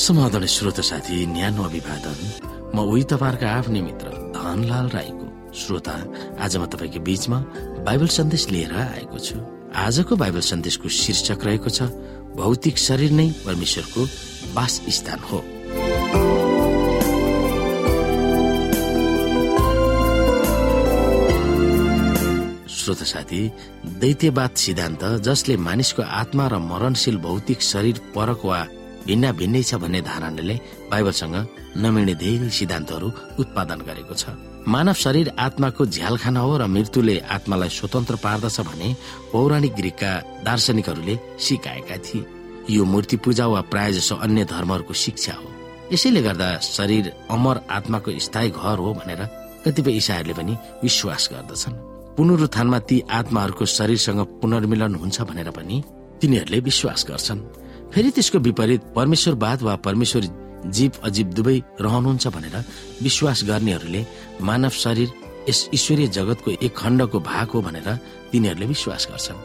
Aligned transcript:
समाधान 0.00 0.46
श्रोता 0.46 0.82
साथी 0.82 1.26
न्यानो 1.28 1.62
अभिवादन। 1.62 2.18
म 2.72 2.78
उही 2.88 3.02
तपाईँहरूका 3.04 3.48
आफ्नै 3.52 3.80
मित्र 3.84 4.08
धनलाल 4.32 4.88
राईको 4.96 5.26
श्रोता। 5.52 5.94
आज 6.40 6.56
म 6.56 6.64
तपाईँको 6.72 7.00
बीचमा 7.04 7.38
बाइबल 7.84 8.08
सन्देश 8.08 8.48
लिएर 8.48 8.72
आएको 8.72 9.18
छु। 9.20 9.36
आजको 9.76 10.16
बाइबल 10.16 10.40
सन्देशको 10.40 10.88
शीर्षक 10.88 11.44
रहेको 11.44 11.68
छ 11.68 11.92
भौतिक 12.32 12.78
शरीर 12.78 13.12
नै 13.12 13.28
परमेश्वरको 13.44 14.02
वास 14.56 14.80
स्थान 14.88 15.20
हो। 15.28 15.38
श्रोता 22.72 23.04
साथी 23.04 23.42
दैत्यवाद 24.00 24.52
सिद्धान्त 24.56 25.04
जसले 25.28 25.56
मानिसको 25.60 26.02
आत्मा 26.02 26.48
र 26.48 26.58
मरणशील 26.72 27.16
भौतिक 27.20 27.62
शरीर 27.62 28.00
परक 28.16 28.44
वा 28.44 28.66
भिन्न 29.06 29.32
भिन्नै 29.32 29.62
छ 29.62 29.74
भन्ने 29.82 30.00
धारणाले 30.02 30.56
बाइबलसँग 30.90 31.36
नमिल्ने 31.76 32.14
धेरै 32.22 32.48
सिद्धान्तहरू 32.50 33.08
उत्पादन 33.40 33.80
गरेको 33.88 34.14
छ। 34.14 34.24
मानव 34.68 34.96
शरीर 35.04 35.28
आत्माको 35.38 35.86
झ्यालखाना 35.86 36.40
हो 36.40 36.56
र 36.60 36.66
मृत्युले 36.66 37.16
आत्मालाई 37.36 37.68
स्वतन्त्र 37.68 38.16
पार्दछ 38.24 38.60
भने 38.68 38.88
पौराणिक 39.32 39.72
ग्रिकका 39.74 40.12
दार्शनिकहरूले 40.44 41.14
सिकाएका 41.38 41.96
थिए। 42.06 42.26
यो 42.70 42.84
मूर्ति 42.84 43.16
पूजा 43.24 43.46
वा 43.46 43.60
प्राय 43.72 43.92
जसो 43.92 44.14
अन्य 44.24 44.44
धर्महरूको 44.44 44.94
शिक्षा 44.94 45.32
हो। 45.32 45.48
यसैले 45.92 46.22
गर्दा 46.22 46.48
शरीर 46.60 47.12
अमर 47.30 47.56
आत्माको 47.70 48.10
स्थायी 48.18 48.50
घर 48.52 48.78
हो 48.78 48.92
भनेर 49.00 49.22
कतिपय 49.64 49.92
इसाईहरूले 49.92 50.34
पनि 50.34 50.54
विश्वास 50.82 51.28
गर्दछन्। 51.32 51.74
पुनरुत्थानमा 52.16 52.78
ती 52.88 52.96
आत्माहरूको 53.10 53.64
शरीरसँग 53.66 54.20
पुनर्मिलन 54.40 54.94
हुन्छ 54.94 55.20
भनेर 55.22 55.50
पनि 55.50 55.82
तिनीहरूले 56.20 56.58
विश्वास 56.60 57.06
गर्छन्। 57.08 57.40
फेरि 57.94 58.10
त्यसको 58.10 58.38
विपरीत 58.38 58.80
परमेश्वरवाद 58.96 59.62
वा 59.62 59.74
परमेश्वर 59.86 60.22
जीव 60.76 60.92
अजीव 61.04 61.26
दुवै 61.36 61.56
रहनुहुन्छ 61.80 62.26
भनेर 62.34 62.56
विश्वास 63.02 63.44
गर्नेहरूले 63.48 64.04
मानव 64.48 64.74
शरीर 64.84 65.08
यस 65.48 65.68
ईश्वरीय 65.74 66.06
जगतको 66.16 66.50
एक 66.62 66.76
खण्डको 66.76 67.20
भाग 67.20 67.46
हो 67.54 67.60
भनेर 67.62 67.88
तिनीहरूले 68.32 68.66
विश्वास 68.66 69.06
गर्छन्। 69.10 69.38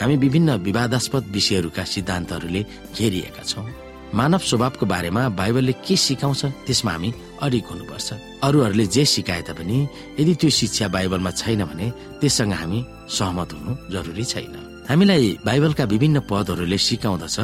हामी 0.00 0.16
विभिन्न 0.16 0.56
विवादास्पद 0.68 1.24
विषयहरूका 1.36 1.84
सिद्धान्तहरूले 1.84 2.62
घेरिएका 2.98 3.42
छौँ। 3.42 3.66
मानव 4.14 4.38
स्वभावको 4.40 4.86
बारेमा 4.86 5.28
बाइबलले 5.38 5.72
के 5.86 5.96
सिकाउँछ 5.96 6.44
त्यसमा 6.66 6.92
हामी 6.92 7.12
अडिक 7.42 7.66
हुनुपर्छ। 7.70 8.08
अरूहरूले 8.42 8.86
जे 8.86 9.04
सिकाए 9.04 9.42
तापनि 9.46 9.78
यदि 10.18 10.34
त्यो 10.34 10.50
शिक्षा 10.50 10.88
बाइबलमा 10.88 11.30
छैन 11.30 11.64
भने 11.64 11.86
त्यससँग 12.20 12.52
हामी 12.52 12.80
सहमत 13.06 13.52
हुनु 13.52 13.72
जरुरी 13.92 14.24
छैन। 14.24 14.54
हामीलाई 14.88 15.24
बाइबलका 15.44 15.84
विभिन्न 15.84 16.20
पदहरूले 16.30 16.78
सिकाउँदछ 16.80 17.38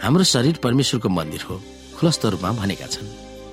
हाम्रो 0.00 0.24
शरीर 0.24 0.56
परमेश्वरको 0.64 1.08
मन्दिर 1.08 1.42
हो 1.48 1.60
खुलस्त 1.92 2.24
रूपमा 2.32 2.52
भनेका 2.56 2.86
छन्। 2.88 3.08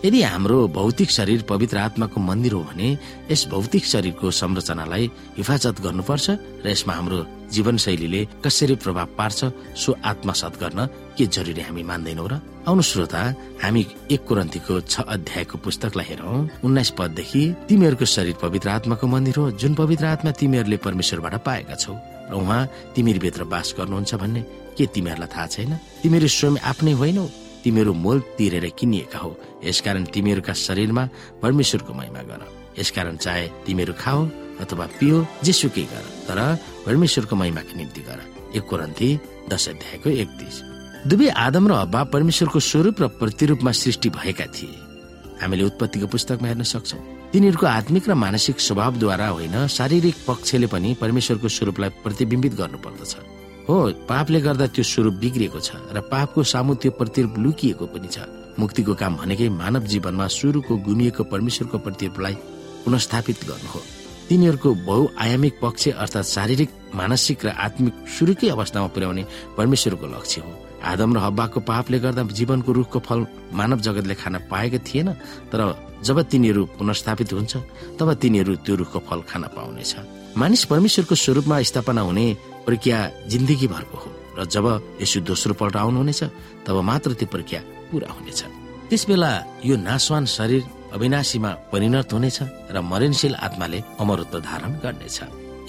यदि 0.06 0.22
हाम्रो 0.24 0.58
भौतिक 0.72 1.10
शरीर 1.12 1.42
पवित्र 1.50 1.78
आत्माको 1.78 2.20
मन्दिर 2.20 2.54
हो 2.54 2.62
भने 2.72 2.88
यस 3.32 3.48
भौतिक 3.52 3.84
शरीरको 3.86 4.32
संरचनालाई 4.32 5.12
हिफाजत 5.38 5.76
गर्नुपर्छ 5.84 6.28
र 6.64 6.68
यसमा 6.72 6.94
हाम्रो 6.94 7.20
जीवनशैलीले 7.52 8.22
कसरी 8.46 8.76
प्रभाव 8.80 9.08
पार्छ 9.20 9.40
सो 9.76 9.96
आत्मसात 10.12 10.54
गर्न 10.64 10.80
के 11.20 11.26
जरुरी 11.28 11.62
हामी 11.68 11.84
मान्दैनौ 11.84 12.28
र? 12.28 12.40
आउनु 12.64 12.82
श्रोता 12.82 13.22
हामी 13.64 13.84
एक 14.08 14.24
कुरन्तीको 14.24 14.80
छ 14.88 15.04
अध्यायको 15.04 15.58
पुस्तकलाई 15.60 16.06
हेरौँ। 16.10 16.64
उन्नाइस 16.64 16.90
पददेखि 16.96 17.44
तिमीहरूको 17.68 18.06
शरीर 18.08 18.36
पवित्र 18.40 18.70
आत्माको 18.80 19.08
मन्दिर 19.08 19.36
हो 19.36 19.52
जुन 19.60 19.74
पवित्र 19.76 20.06
आत्मा 20.16 20.32
तिमीहरूले 20.32 20.78
परमेश्वरबाट 20.80 21.36
पाएका 21.44 21.76
छौ। 21.76 22.00
र 22.30 22.34
उहाँ 22.34 22.62
तिमीहरूभित्र 22.96 23.44
बास 23.44 23.76
गर्नुहुन्छ 23.78 24.16
भन्ने 24.16 24.42
के 24.78 24.86
तिमीहरूलाई 24.86 25.30
थाहा 25.30 25.48
छैन? 25.48 25.72
तिमीहरू 26.04 26.28
स्वयं 26.28 26.58
आफ्नै 26.62 26.92
होइनौ 26.92 27.26
तिमीहरू 27.64 27.94
मोल 27.94 28.20
तिरेर 28.38 28.66
किनिएका 28.80 29.20
हो। 29.20 29.32
यसकारण 29.64 30.04
तिमीहरूका 30.14 30.54
शरीरमा 30.54 31.04
परमेश्वरको 31.42 31.94
महिमा 31.94 32.22
गर। 32.30 32.42
यसकारण 32.80 33.16
चाहे 33.18 33.48
तिमीहरू 33.66 33.94
खाओ 33.94 34.22
अथवा 34.62 34.86
पियो 35.00 35.18
जेसुकै 35.44 35.86
गर 35.92 36.04
तर 36.28 36.40
परमेश्वरको 36.86 37.36
महिमाको 37.36 37.78
निम्ति 37.78 38.02
गर। 38.02 38.20
एक 38.56 38.64
कोरन्थी 38.64 39.10
दश 39.50 39.68
अध्यायको 39.70 40.10
एकतिस। 40.10 40.56
दुवै 41.08 41.30
आदम 41.30 41.68
र 41.68 41.74
हब्बा 41.74 42.04
परमेश्वरको 42.14 42.60
स्वरूप 42.60 43.02
र 43.02 43.08
प्रतिरूपमा 43.20 43.72
सृष्टि 43.72 44.10
भएका 44.10 44.46
थिए। 44.46 44.76
हामीले 45.42 45.64
उत्पत्तिको 45.64 46.08
पुस्तकमा 46.08 46.48
हेर्न 46.48 46.64
सक्छौ। 46.64 46.98
तिनीहरूको 47.34 47.66
आत्मिक 47.66 48.10
र 48.10 48.14
मानसिक 48.14 48.60
स्वभावद्वारा 48.62 49.28
होइन 49.28 49.56
शारीरिक 49.68 50.16
पक्षले 50.28 50.68
पनि 50.70 50.94
परमेश्वरको 51.02 51.48
स्वरूपलाई 51.50 51.90
प्रतिबिम्बित 52.06 52.54
गर्नुपर्दछ। 52.54 53.14
हो 53.66 53.76
पापले 54.06 54.40
गर्दा 54.46 54.68
त्यो 54.70 54.84
स्वरूप 54.86 55.14
बिग्रिएको 55.18 55.60
छ 55.60 55.82
र 55.98 56.02
पापको 56.14 56.44
सामु 56.46 56.74
त्यो 56.78 56.92
प्रतिरूप 56.94 57.34
लुकिएको 57.42 57.86
पनि 57.90 58.10
छ। 58.14 58.30
मुक्तिको 58.62 58.94
काम 58.94 59.18
भनेकै 59.18 59.50
मानव 59.50 59.84
जीवनमा 59.90 60.28
सुरुको 60.30 60.74
गुमिएको 60.86 61.24
परमेश्वरको 61.34 61.78
प्रतिरूपलाई 61.82 62.36
पुनस्थापित 62.86 63.38
गर्नु 63.50 63.70
हो। 63.74 63.82
तिनीहरूको 64.30 64.70
बहुआयामिक 64.88 65.54
पक्ष 65.62 65.88
अर्थात् 65.94 66.28
शारीरिक 66.28 66.70
मानसिक 66.96 67.46
र 67.46 67.50
आत्मिक 67.50 67.94
सुरुकै 68.10 68.50
अवस्थामा 68.50 68.88
पुर्याउने 68.96 69.24
परमेश्वरको 69.58 70.06
लक्ष्य 70.08 70.42
हो। 70.42 70.52
आदम 70.84 71.10
र 71.16 71.18
हब्बाको 71.20 71.60
पापले 71.62 71.98
गर्दा 72.00 72.24
जीवनको 72.30 72.72
रुखको 72.72 73.00
फल 73.00 73.20
मानव 73.54 73.80
जगतले 73.80 74.16
खान 74.16 74.36
पाएको 74.52 74.80
थिएन 74.88 75.10
तर 75.52 75.62
जब 76.04 76.18
तिनीहरू 76.32 76.62
पुनस्थापित 76.78 77.34
हुन्छ 77.34 77.54
तब 78.00 78.08
तिनीहरू 78.22 78.54
त्यो 78.66 78.76
रुखको 78.76 79.00
फल 79.00 79.20
खान 79.30 79.44
पाउनेछ। 79.56 79.94
मानिस 80.38 80.64
परमेश्वरको 80.66 81.16
स्वरूपमा 81.16 81.62
स्थापना 81.62 82.02
हुने 82.02 82.26
प्रक्रिया 82.66 83.00
जिन्दगी 83.32 83.68
भरको 83.68 83.98
हो 83.98 84.10
र 84.40 84.46
जब 84.46 84.66
यसो 85.02 85.20
दोस्रो 85.24 85.54
पल्ट 85.54 85.76
आउनुहुनेछ 85.76 86.22
तब 86.66 86.76
मात्र 86.82 87.14
त्यो 87.20 87.28
प्रक्रिया 87.28 87.62
पूरा 87.92 88.10
हुनेछ। 88.12 88.42
त्यस 88.90 89.04
बेला 89.08 89.32
यो 89.64 89.76
नासवान 89.78 90.26
शरीर 90.28 90.64
अविनाशीमा 90.94 91.52
परिणत 91.72 92.14
हुनेछ 92.14 92.40
र 92.74 92.82
मरणशील 92.82 93.34
आत्माले 93.36 93.80
अमरत्व 94.00 94.40
धारण 94.40 94.72
गर्नेछ। 94.84 95.20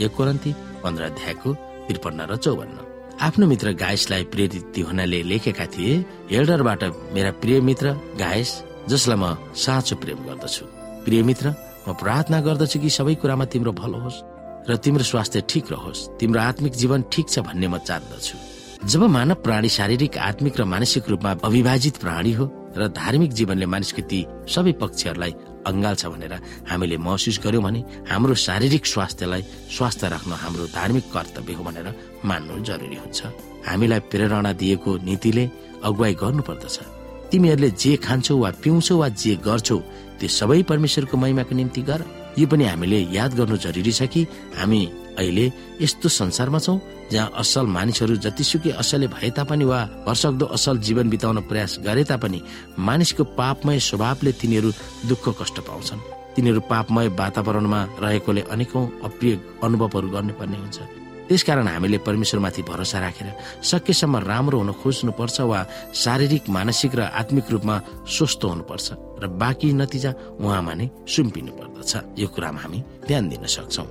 एक 0.04 0.12
कोरन्ती 0.16 0.50
पन्ध्र 0.82 1.02
अध्यायको 1.04 1.52
त्रिपन्न 1.88 2.20
र 2.30 2.36
चौवन्न। 2.36 2.78
आफ्नो 3.20 3.46
मित्र 3.46 3.72
गायसलाई 3.78 4.24
प्रेरित 4.32 4.78
हुनाले 4.88 5.20
लेखेका 5.30 5.66
थिए 5.74 5.92
हेल्डरबाट 6.30 6.82
मेरा 7.14 7.30
प्रिय 7.42 7.60
मित्र 7.60 7.86
गायस 8.20 8.50
जसलाई 8.90 9.18
म 9.22 9.24
साँचो 9.54 9.96
प्रेम 10.02 10.18
गर्दछु। 10.28 10.64
प्रिय 11.04 11.22
मित्र 11.22 11.46
म 11.88 11.92
प्रार्थना 11.94 12.40
गर्दछु 12.40 12.78
कि 12.80 12.90
सबै 12.90 13.14
कुरामा 13.22 13.44
तिम्रो 13.52 13.72
भलो 13.72 13.98
होस् 14.04 14.22
र 14.68 14.76
तिम्रो 14.76 15.04
स्वास्थ्य 15.04 15.40
ठिक 15.48 15.64
रहोस्। 15.72 16.08
तिम्रो 16.20 16.40
आत्मिक 16.40 16.72
जीवन 16.72 17.04
ठिक 17.12 17.26
छ 17.28 17.38
भन्ने 17.46 17.68
म 17.68 17.78
चाहदछु 17.78 18.36
जब 18.90 19.02
मानव 19.08 19.40
प्राणी 19.44 19.68
शारीरिक 19.68 20.18
आत्मिक 20.18 20.60
र 20.60 20.64
मानसिक 20.64 21.08
रूपमा 21.08 21.30
अविभाजित 21.44 21.96
प्राणी 21.96 22.32
हो 22.32 22.46
र 22.76 22.88
धार्मिक 22.90 23.32
जीवनले 23.38 23.66
मानिसको 23.66 24.02
ती 24.10 24.20
सबै 24.54 24.72
पक्षहरूलाई 24.82 25.32
अङ्गाल्छ 25.70 26.02
भनेर 26.12 26.34
हामीले 26.70 26.96
महसुस 27.06 27.38
गर्यौँ 27.44 27.62
भने 27.62 27.80
हाम्रो 28.10 28.34
शारीरिक 28.46 28.84
स्वास्थ्यलाई 28.86 29.42
स्वास्थ्य 29.76 30.08
राख्न 30.14 30.32
हाम्रो 30.44 30.64
धार्मिक 30.74 31.04
कर्तव्य 31.14 31.52
हो 31.58 31.62
भनेर 31.64 31.88
मान्नु 32.24 32.54
जरुरी 32.68 32.96
हुन्छ। 33.02 33.20
हामीलाई 33.68 34.00
प्रेरणा 34.10 34.52
दिएको 34.60 34.90
नीतिले 35.08 35.44
अगुवाई 35.88 36.14
गर्नुपर्दछ। 36.22 36.76
तिमीहरूले 37.34 37.70
जे 37.74 37.96
खान्छौ 37.98 38.34
वा 38.38 38.50
पिउँछौ 38.62 38.94
वा 38.94 39.08
जे 39.10 39.34
गर्छौ 39.42 39.78
त्यो 40.18 40.28
सबै 40.30 40.62
परमेश्वरको 40.70 41.16
महिमाको 41.18 41.54
निम्ति 41.54 41.82
गर। 41.82 42.00
यो 42.38 42.46
पनि 42.46 42.64
हामीले 42.64 42.98
याद 43.10 43.34
गर्नु 43.34 43.56
जरुरी 43.58 43.92
छ 43.92 44.06
कि 44.06 44.22
हामी 44.54 44.80
अहिले 45.18 45.46
यस्तो 45.82 46.08
संसारमा 46.08 46.58
छौँ 46.58 46.78
जहाँ 47.10 47.34
असल 47.34 47.66
मानिसहरू 47.66 48.14
जतिसुकै 48.22 48.70
असलले 48.78 49.06
भए 49.10 49.30
तापनि 49.34 49.64
वा 49.66 49.80
भरसक्दो 50.06 50.46
असल 50.46 50.78
जीवन 50.86 51.10
बिताउन 51.10 51.40
प्रयास 51.50 51.78
गरे 51.82 52.04
तापनि 52.06 52.40
मानिसको 52.78 53.24
पापमय 53.34 53.78
स्वभावले 53.82 54.32
तिनीहरू 54.38 54.70
दुःख 55.10 55.24
कष्ट 55.42 55.58
पाउँछन्। 55.66 56.06
तिनीहरू 56.34 56.60
पापमय 56.70 57.08
वातावरणमा 57.18 57.80
रहेकोले 58.02 58.42
अनेकौं 58.54 58.86
अप्रिय 59.06 59.34
अनुभवहरू 59.64 60.08
गर्नुपर्ने 60.14 60.58
हुन्छ। 60.62 60.78
त्यसकारण 61.28 61.66
हामीले 61.68 61.98
परमेश्वरमाथि 62.06 62.62
भरोसा 62.62 62.98
राखेर 63.00 63.28
सकेसम्म 63.62 64.16
राम्रो 64.30 64.58
हुन 64.58 64.70
खोज्नुपर्छ 64.80 65.40
वा 65.40 65.60
शारीरिक 65.94 66.48
मानसिक 66.48 66.94
र 66.94 67.00
आत्मिक 67.20 67.46
रूपमा 67.50 67.76
स्वस्थ 68.06 68.44
हुनुपर्छ 68.44 68.86
र 69.22 69.26
बाँकी 69.40 69.72
नतिजा 69.72 70.10
उहाँमा 70.40 70.74
नै 70.74 70.86
सुम्पिनु 71.08 71.52
पर्दछ। 71.58 71.92
यो 72.20 72.28
कुरामा 72.28 72.60
हामी 72.60 72.78
ध्यान 73.08 73.24
दिन 73.28 73.46
सक्छौ। 73.46 73.84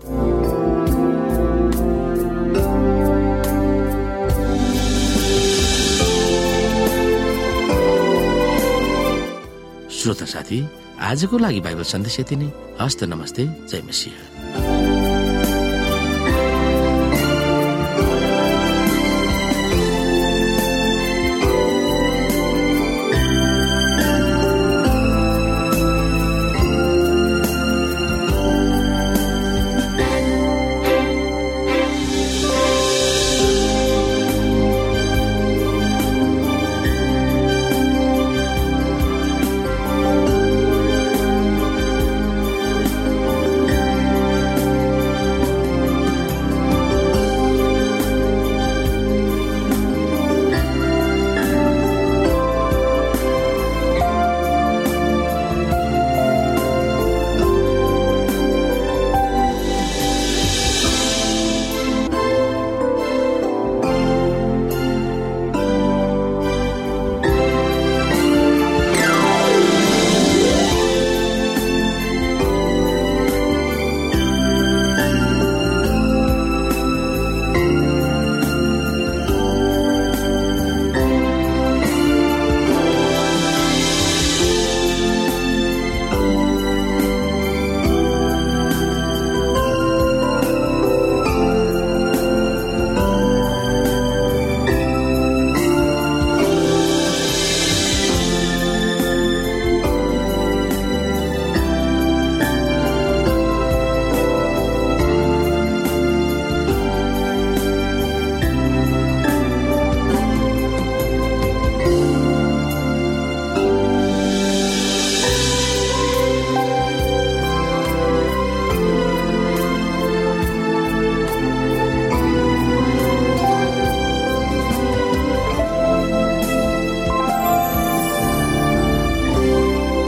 श्रोता 9.97 10.25
साथी 10.25 10.57
आजको 10.99 11.37
लागि 11.37 11.59
बाइबल 11.65 11.83
सन्देश 11.83 12.19
यति 12.19 12.35
नै। 12.35 12.47
हस्त 12.81 13.03
नमस्ते 13.03 13.43
जय 13.71 13.81
मसिंह। 13.87 14.32